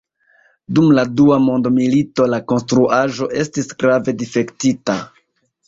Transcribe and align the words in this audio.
Dum 0.77 0.87
la 0.99 1.03
Dua 1.19 1.37
Mondmilito 1.43 2.27
la 2.35 2.41
konstruaĵo 2.53 3.29
estis 3.45 3.73
grave 3.85 4.19
difektita. 4.25 5.01